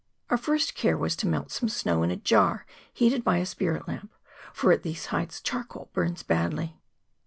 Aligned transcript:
Our 0.31 0.37
first 0.39 0.73
care 0.73 0.97
was 0.97 1.15
to 1.17 1.27
melt 1.27 1.51
some 1.51 1.69
snow 1.69 2.01
in 2.01 2.09
a 2.09 2.15
jar 2.15 2.65
heated 2.91 3.23
by 3.23 3.37
a 3.37 3.45
spirit 3.45 3.87
lamp, 3.87 4.11
for 4.51 4.71
at 4.71 4.81
these 4.81 5.05
heights 5.13 5.39
charcoal 5.39 5.91
burns 5.93 6.23
badly. 6.23 6.79